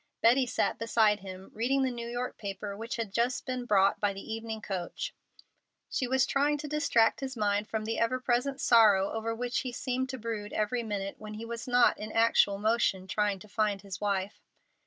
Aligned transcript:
Betty 0.23 0.47
sat 0.47 0.79
beside 0.79 1.19
him, 1.19 1.51
reading 1.53 1.83
the 1.83 1.91
New 1.91 2.07
York 2.07 2.35
paper 2.39 2.75
which 2.75 2.95
had 2.95 3.13
just 3.13 3.45
been 3.45 3.65
brought 3.65 3.99
by 3.99 4.13
the 4.13 4.33
evening 4.33 4.59
coach. 4.59 5.13
She 5.91 6.07
was 6.07 6.25
trying 6.25 6.57
to 6.57 6.67
distract 6.67 7.19
his 7.19 7.37
mind 7.37 7.67
from 7.67 7.85
the 7.85 7.99
ever 7.99 8.19
present 8.19 8.59
sorrow 8.59 9.11
over 9.11 9.35
which 9.35 9.59
he 9.59 9.71
seemed 9.71 10.09
to 10.09 10.17
brood 10.17 10.53
every 10.53 10.81
minute 10.81 11.17
when 11.19 11.35
he 11.35 11.45
was 11.45 11.67
not 11.67 11.99
in 11.99 12.11
actual 12.11 12.57
motion 12.57 13.05
trying 13.05 13.37
to 13.41 13.47
find 13.47 13.83
his 13.83 14.01
wife. 14.01 14.41